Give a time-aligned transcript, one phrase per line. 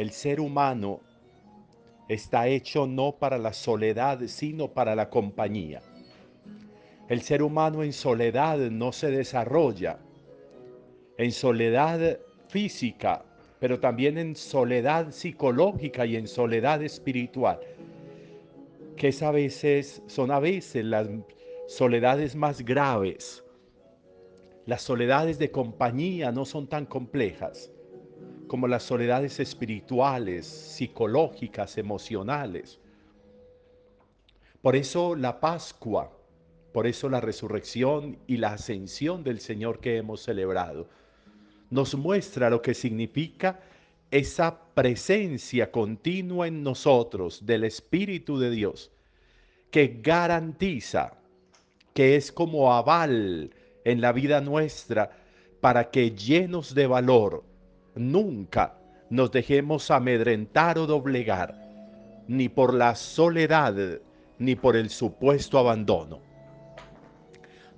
[0.00, 1.00] El ser humano
[2.08, 5.82] está hecho no para la soledad, sino para la compañía.
[7.10, 9.98] El ser humano en soledad no se desarrolla.
[11.18, 12.18] En soledad
[12.48, 13.26] física,
[13.58, 17.60] pero también en soledad psicológica y en soledad espiritual,
[18.96, 21.10] que es a veces, son a veces las
[21.68, 23.44] soledades más graves.
[24.64, 27.70] Las soledades de compañía no son tan complejas
[28.50, 32.80] como las soledades espirituales, psicológicas, emocionales.
[34.60, 36.10] Por eso la Pascua,
[36.72, 40.88] por eso la resurrección y la ascensión del Señor que hemos celebrado,
[41.70, 43.60] nos muestra lo que significa
[44.10, 48.90] esa presencia continua en nosotros del Espíritu de Dios,
[49.70, 51.12] que garantiza,
[51.94, 53.54] que es como aval
[53.84, 55.12] en la vida nuestra
[55.60, 57.44] para que llenos de valor,
[57.94, 58.76] nunca
[59.08, 61.54] nos dejemos amedrentar o doblegar,
[62.28, 63.74] ni por la soledad,
[64.38, 66.20] ni por el supuesto abandono.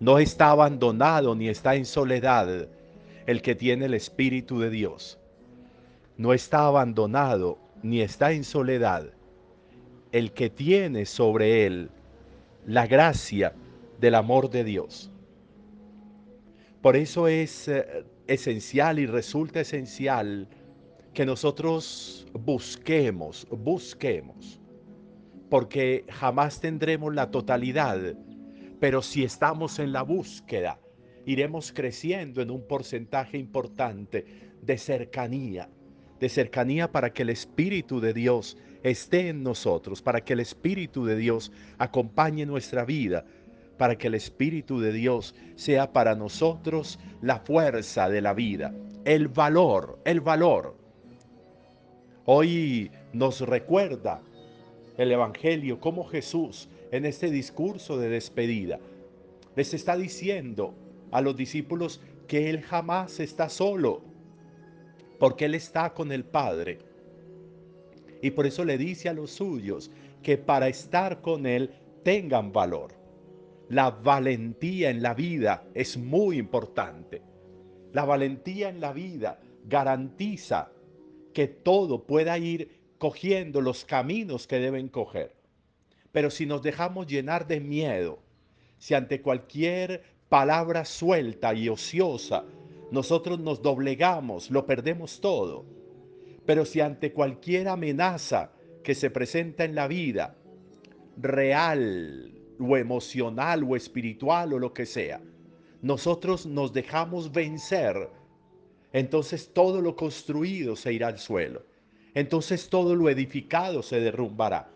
[0.00, 2.68] No está abandonado ni está en soledad
[3.26, 5.18] el que tiene el Espíritu de Dios.
[6.16, 9.10] No está abandonado ni está en soledad
[10.12, 11.90] el que tiene sobre él
[12.66, 13.54] la gracia
[14.00, 15.10] del amor de Dios.
[16.82, 20.48] Por eso es eh, esencial y resulta esencial
[21.12, 24.60] que nosotros busquemos, busquemos,
[25.48, 28.14] porque jamás tendremos la totalidad,
[28.78, 30.78] pero si estamos en la búsqueda,
[31.26, 34.24] iremos creciendo en un porcentaje importante
[34.62, 35.68] de cercanía,
[36.20, 41.04] de cercanía para que el Espíritu de Dios esté en nosotros, para que el Espíritu
[41.04, 43.24] de Dios acompañe nuestra vida,
[43.80, 48.74] para que el Espíritu de Dios sea para nosotros la fuerza de la vida,
[49.06, 50.76] el valor, el valor.
[52.26, 54.20] Hoy nos recuerda
[54.98, 58.78] el Evangelio cómo Jesús en este discurso de despedida
[59.56, 60.74] les está diciendo,
[61.10, 64.02] a los discípulos que Él jamás está solo,
[65.18, 66.80] porque Él está con el Padre.
[68.20, 69.90] Y por eso le dice a los suyos
[70.22, 71.70] que para estar con Él
[72.04, 72.99] tengan valor.
[73.70, 77.22] La valentía en la vida es muy importante.
[77.92, 80.72] La valentía en la vida garantiza
[81.32, 85.36] que todo pueda ir cogiendo los caminos que deben coger.
[86.10, 88.18] Pero si nos dejamos llenar de miedo,
[88.78, 92.44] si ante cualquier palabra suelta y ociosa,
[92.90, 95.64] nosotros nos doblegamos, lo perdemos todo.
[96.44, 98.50] Pero si ante cualquier amenaza
[98.82, 100.34] que se presenta en la vida,
[101.16, 105.20] real o emocional o espiritual o lo que sea,
[105.82, 108.10] nosotros nos dejamos vencer,
[108.92, 111.64] entonces todo lo construido se irá al suelo.
[112.14, 114.70] Entonces todo lo edificado se derrumbará.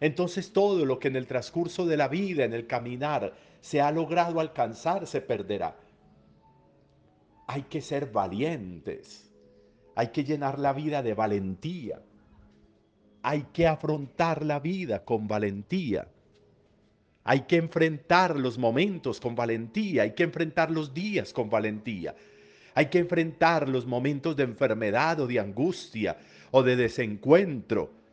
[0.00, 3.90] Entonces todo lo que en el transcurso de la vida, en el caminar, se ha
[3.90, 5.76] logrado alcanzar se perderá.
[7.46, 9.32] Hay que ser valientes.
[9.94, 12.02] Hay que llenar la vida de valentía.
[13.22, 16.08] Hay que afrontar la vida con valentía.
[17.24, 20.02] Hay que enfrentar los momentos con valentía.
[20.02, 22.14] Hay que enfrentar los días con valentía.
[22.74, 26.16] Hay que enfrentar los momentos de enfermedad o de angustia
[26.50, 28.04] o de desencuentro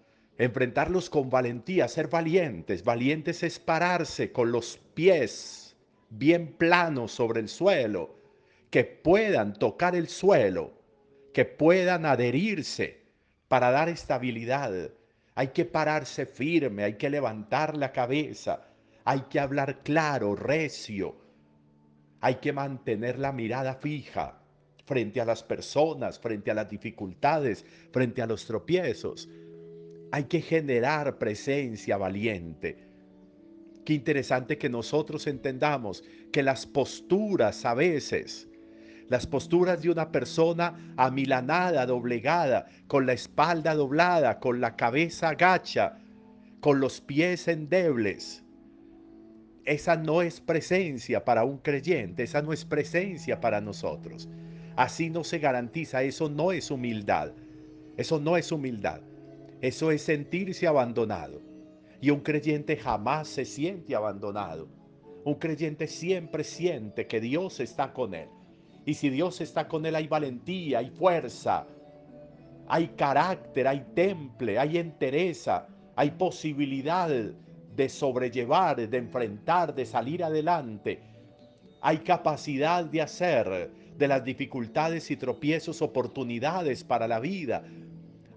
[0.42, 2.84] enfrentarlos con valentía, ser valientes.
[2.84, 5.76] Valientes es pararse con los pies
[6.10, 8.16] bien planos sobre el suelo,
[8.72, 10.74] que puedan tocar el suelo,
[11.32, 13.02] que puedan adherirse
[13.48, 14.90] para dar estabilidad.
[15.36, 18.62] Hay que pararse firme, hay que levantar la cabeza,
[19.06, 21.16] hay que hablar claro, recio,
[22.20, 24.42] hay que mantener la mirada fija
[24.86, 29.30] frente a las personas, frente a las dificultades, frente a los tropiezos
[30.12, 32.88] hay que generar presencia valiente.
[33.86, 38.48] Qué interesante que nosotros entendamos que las posturas a veces,
[39.08, 45.98] las posturas de una persona amilanada, doblegada, con la espalda doblada, con la cabeza agacha,
[46.60, 48.44] con los pies endebles,
[49.66, 54.30] esa no es presencia para un creyente, esa no es presencia para nosotros.
[54.76, 57.34] Así no se garantiza, eso no es humildad,
[57.98, 59.02] eso no es humildad.
[59.62, 61.40] Eso es sentirse abandonado.
[62.02, 64.68] Y un creyente jamás se siente abandonado.
[65.24, 68.28] Un creyente siempre siente que Dios está con él.
[68.86, 71.68] Y si Dios está con él hay valentía, hay fuerza,
[72.68, 77.12] hay carácter, hay temple, hay entereza, hay posibilidad
[77.82, 81.00] de sobrellevar, de enfrentar, de salir adelante.
[81.82, 87.64] Hay capacidad de hacer de las dificultades y tropiezos oportunidades para la vida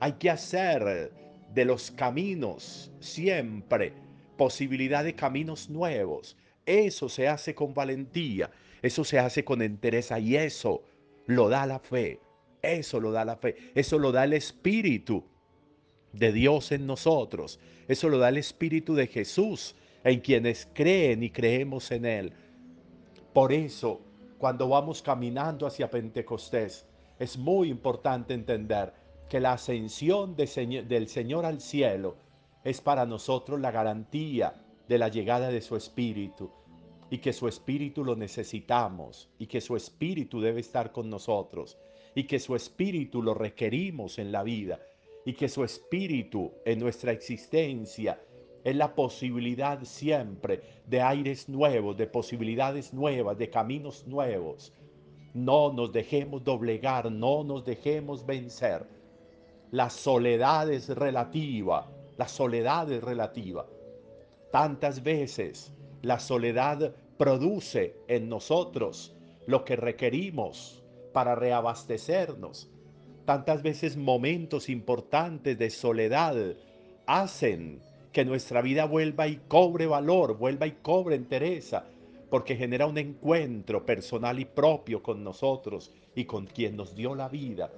[0.01, 1.13] Hay que hacer
[1.53, 3.93] de los caminos siempre
[4.39, 6.39] posibilidad de caminos nuevos.
[6.65, 8.51] Eso se hace con valentía,
[8.81, 10.83] eso se hace con entereza y eso
[11.27, 12.19] lo da la fe.
[12.63, 15.23] Eso lo da la fe, eso lo da el Espíritu
[16.15, 17.59] de Dios en nosotros,
[17.89, 19.75] eso lo da el Espíritu de Jesús
[20.05, 22.33] en quienes creen y creemos en Él.
[23.33, 24.01] Por eso,
[24.39, 26.87] cuando vamos caminando hacia Pentecostés,
[27.19, 28.93] es muy importante entender
[29.29, 32.17] que la ascensión del Señor al cielo
[32.63, 34.55] es para nosotros la garantía
[34.89, 36.51] de la llegada de su Espíritu
[37.11, 41.79] y que su Espíritu lo necesitamos y que su Espíritu debe estar con nosotros
[42.15, 44.81] y que su Espíritu lo requerimos en la vida
[45.25, 48.21] y que su Espíritu en nuestra existencia
[48.63, 54.73] es la posibilidad siempre de aires nuevos, de posibilidades nuevas, de caminos nuevos.
[55.35, 58.87] No nos dejemos doblegar, no nos dejemos vencer.
[59.71, 63.67] La soledad es relativa, la soledad es relativa.
[64.51, 65.73] Tantas veces
[66.03, 69.15] la soledad produce en nosotros
[69.47, 70.83] lo que requerimos
[71.13, 72.71] para reabastecernos.
[73.25, 76.37] Tantas veces momentos importantes de soledad
[77.07, 77.81] hacen
[78.13, 81.85] que nuestra vida vuelva y cobre valor, vuelva y cobre entereza,
[82.31, 87.29] porque genera un encuentro personal y propio con nosotros y con quien nos dio la
[87.29, 87.71] vida.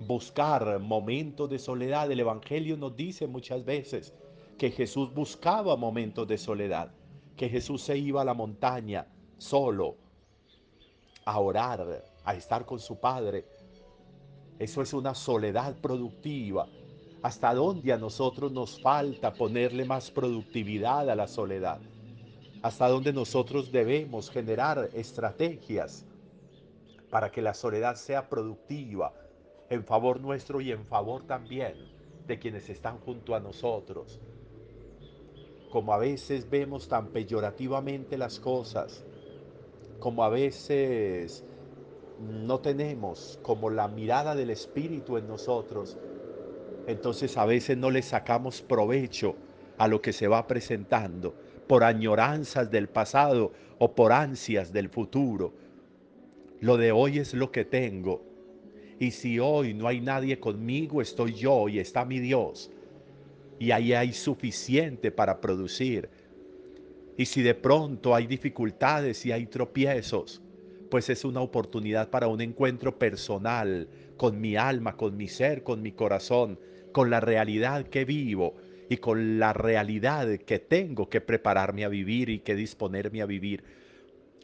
[0.00, 4.12] Buscar momentos de soledad, el Evangelio nos dice muchas veces
[4.58, 6.90] que Jesús buscaba momentos de soledad,
[7.36, 9.06] que Jesús se iba a la montaña
[9.38, 9.96] solo
[11.24, 13.44] a orar, a estar con su Padre.
[14.58, 16.68] Eso es una soledad productiva,
[17.22, 21.80] hasta dónde a nosotros nos falta ponerle más productividad a la soledad,
[22.62, 26.06] hasta dónde nosotros debemos generar estrategias
[27.10, 29.12] para que la soledad sea productiva
[29.68, 31.74] en favor nuestro y en favor también
[32.26, 34.20] de quienes están junto a nosotros.
[35.70, 39.04] Como a veces vemos tan peyorativamente las cosas,
[39.98, 41.44] como a veces
[42.20, 45.96] no tenemos como la mirada del Espíritu en nosotros,
[46.86, 49.34] entonces a veces no le sacamos provecho
[49.78, 51.34] a lo que se va presentando
[51.66, 55.52] por añoranzas del pasado o por ansias del futuro.
[56.60, 58.22] Lo de hoy es lo que tengo.
[58.98, 62.70] Y si hoy no hay nadie conmigo, estoy yo y está mi Dios.
[63.58, 66.08] Y ahí hay suficiente para producir.
[67.18, 70.40] Y si de pronto hay dificultades y hay tropiezos,
[70.90, 75.82] pues es una oportunidad para un encuentro personal con mi alma, con mi ser, con
[75.82, 76.58] mi corazón,
[76.92, 78.56] con la realidad que vivo
[78.88, 83.64] y con la realidad que tengo que prepararme a vivir y que disponerme a vivir.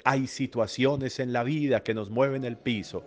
[0.05, 3.05] Hay situaciones en la vida que nos mueven el piso,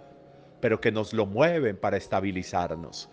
[0.61, 3.09] pero que nos lo mueven para estabilizarnos.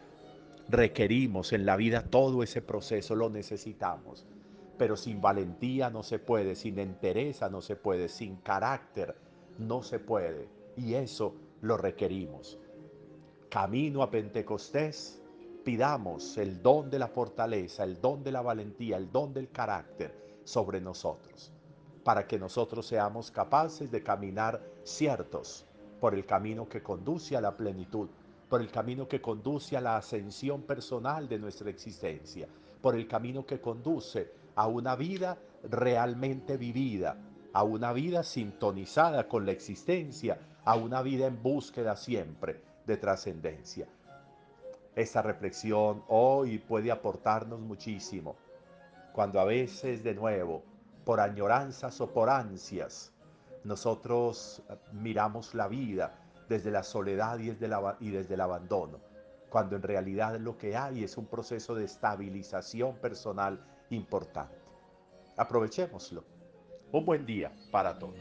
[0.69, 4.25] Requerimos en la vida todo ese proceso, lo necesitamos.
[4.79, 9.15] Pero sin valentía no se puede, sin entereza no se puede, sin carácter
[9.59, 10.49] no se puede.
[10.77, 12.59] Y eso lo requerimos.
[13.49, 15.23] Camino a Pentecostés
[15.63, 20.41] pidamos el don de la fortaleza, el don de la valentía, el don del carácter
[20.45, 21.53] sobre nosotros,
[22.03, 25.67] para que nosotros seamos capaces de caminar ciertos
[26.01, 28.09] por el camino que conduce a la plenitud,
[28.49, 32.49] por el camino que conduce a la ascensión personal de nuestra existencia,
[32.81, 37.17] por el camino que conduce a una vida realmente vivida,
[37.53, 43.87] a una vida sintonizada con la existencia, a una vida en búsqueda siempre de trascendencia.
[44.95, 48.37] Esta reflexión hoy puede aportarnos muchísimo,
[49.13, 50.63] cuando a veces de nuevo,
[51.05, 53.13] por añoranzas o por ansias,
[53.65, 56.19] nosotros miramos la vida
[56.49, 59.01] desde la soledad y desde, y desde el abandono,
[59.51, 64.57] cuando en realidad lo que hay es un proceso de estabilización personal importante.
[65.37, 66.25] Aprovechémoslo.
[66.93, 68.15] Un buen día para todos.